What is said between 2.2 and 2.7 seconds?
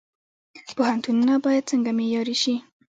شي؟